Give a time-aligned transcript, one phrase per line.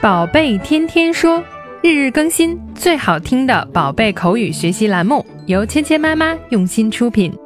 [0.00, 1.42] 宝贝天天说，
[1.82, 7.36] 日日更新，最好听的宝贝口语学习栏目，由芊芊妈妈用心出品。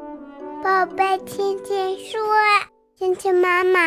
[0.62, 2.20] 宝贝天天说，
[2.98, 3.80] 芊芊妈妈。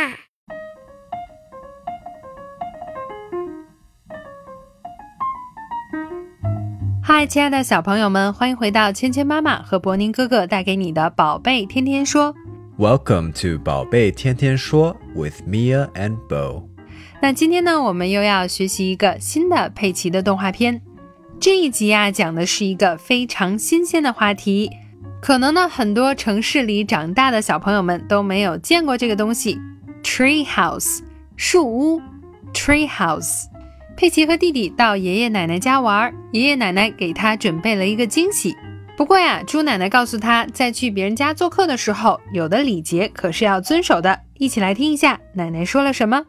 [7.03, 12.33] 嗨，亲爱的小朋友们，欢迎回到芊芊妈妈和博宁哥哥带给你的宝贝天天说。
[12.79, 16.74] Welcome to 宝贝天天说 with Mia and Bo。
[17.21, 20.81] 那今天呢，我们又要学习一个新的佩奇的动画片。
[21.39, 24.69] 这一集啊，讲的是一个非常新鲜的话题，
[25.21, 29.59] 可能呢，很多城市里长大的小朋友们都没有见过这个东西。
[30.03, 30.99] Tree house，
[31.35, 32.01] 树屋。
[32.53, 33.45] Tree house。
[33.97, 38.55] 佩奇和弟弟到爷爷奶奶家玩，爷爷奶奶给他准备了一个惊喜。
[38.95, 44.21] 不过呀，猪奶奶告诉他，在去别人家做客的时候，有的礼节可是要遵守的。
[44.37, 46.23] 一起来听一下奶奶说了什么。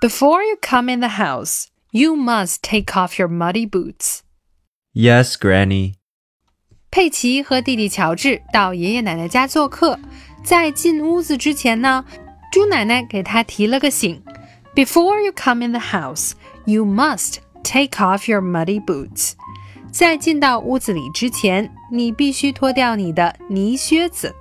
[0.00, 4.20] Before you come in the house, you must take off your muddy boots.
[4.92, 5.94] Yes, Granny.
[6.90, 9.98] 佩奇和弟弟乔治到爷爷奶奶家做客，
[10.44, 12.04] 在进屋子之前呢，
[12.52, 14.22] 猪奶奶给他提了个醒：
[14.74, 16.32] Before you come in the house,
[16.66, 19.32] you must take off your muddy boots.
[19.90, 24.34] 在进到屋子里之前，你必须脱掉你的泥靴子。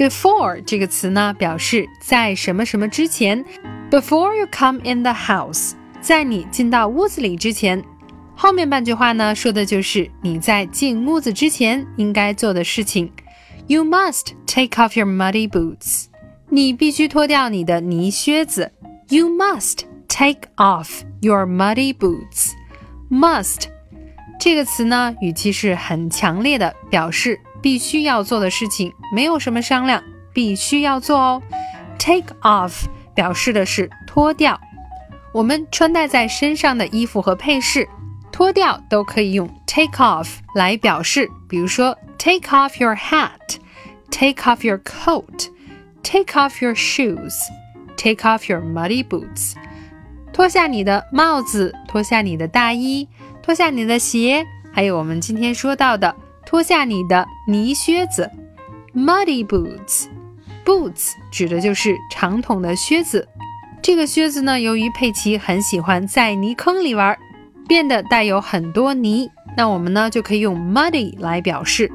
[0.00, 3.44] Before 这个词呢，表示在什么什么之前。
[3.90, 7.84] Before you come in the house，在你进到屋子里之前。
[8.34, 13.12] 后面半句话呢，说的就是你在进屋子之前应该做的事情。
[13.66, 16.06] You must take off your muddy boots。
[16.48, 18.72] 你必须脱掉你的泥靴子。
[19.10, 22.52] You must take off your muddy boots。
[23.10, 23.64] Must
[24.40, 31.42] 这个词呢，语气是很强烈的，表示必须要做的事情，没有什么商量，必须要做哦。
[31.98, 34.60] Take off 表示的是脱掉。
[35.32, 37.88] 我们穿戴在身上的衣服和配饰，
[38.32, 41.28] 脱掉都可以用 take off 来表示。
[41.48, 49.54] 比如说，take off your hat，take off your coat，take off your shoes，take off your muddy boots。
[50.32, 53.08] 脱下你的帽子，脱下你的大衣，
[53.42, 56.16] 脱下你的鞋，还有我们今天说到的，
[56.50, 58.28] 脱下你的泥靴子
[58.92, 60.08] ，muddy boots。
[60.64, 63.28] Boots 指的就是长筒的靴子。
[63.80, 67.16] 这个靴子呢，由于佩奇很喜欢在泥坑里玩，
[67.68, 69.30] 变得带有很多泥。
[69.56, 71.88] 那我们呢就可以用 muddy 来表示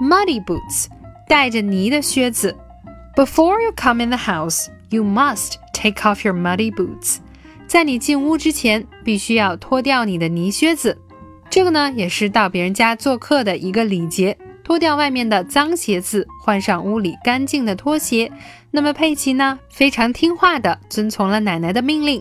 [0.00, 0.86] ，muddy boots，
[1.28, 2.56] 带着泥的靴子。
[3.16, 7.16] Before you come in the house, you must take off your muddy boots。
[7.66, 10.96] 在你进屋之前，必须要脱掉你的泥靴子。
[11.48, 14.36] 这个呢，也是到别人家做客的一个礼节。
[14.62, 18.32] 脱掉外面的脏鞋子，换上屋里干净的拖鞋。
[18.72, 22.20] 那么佩奇呢，非常听话的遵从了奶奶的命令。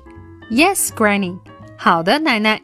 [0.52, 1.40] Yes, Granny。
[1.75, 2.62] 好的，奶奶。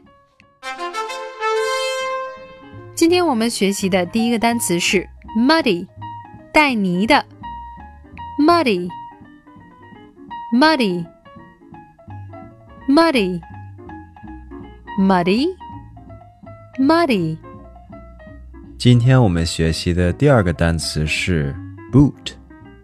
[2.94, 5.88] 今天我们学习的第一个单词是 muddy，
[6.54, 7.26] 带泥的。
[8.40, 8.88] Muddy。
[10.56, 11.06] Muddy。
[12.88, 13.42] Muddy。
[15.00, 15.61] Muddy。
[18.79, 21.55] 今天我们学习的第二个单词是
[21.93, 22.33] boot，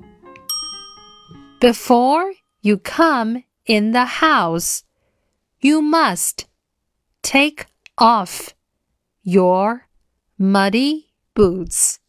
[1.60, 2.24] Before
[2.60, 4.80] you come in the house,
[5.61, 6.45] you must
[7.21, 7.65] take
[7.97, 8.55] off
[9.23, 9.87] your
[10.37, 11.99] muddy boots.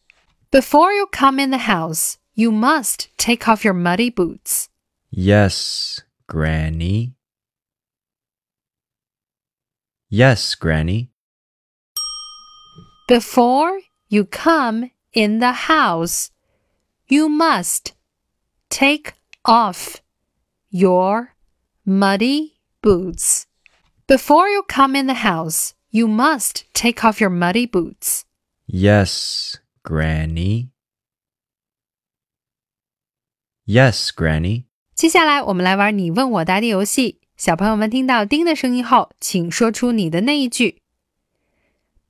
[0.50, 4.68] Before you come in the house, you must take off your muddy boots.
[5.10, 7.14] Yes, Granny.
[10.08, 11.10] Yes, Granny.
[13.08, 16.30] Before you come in the house,
[17.08, 17.94] you must
[18.68, 19.14] take
[19.44, 20.00] off
[20.70, 21.34] your
[21.84, 23.45] muddy boots.
[24.07, 28.23] Before you come in the house, you must take off your muddy boots.
[28.67, 30.69] Yes, Granny.
[33.65, 34.65] Yes, Granny.
[34.93, 37.21] 接下来我们来玩你问我答的游戏。
[37.35, 40.81] 小朋友们听到“叮”的声音后，请说出你的那一句。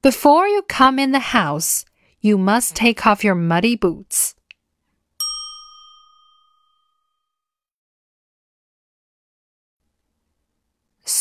[0.01, 1.81] Before you come in the house,
[2.19, 4.33] you must take off your muddy boots.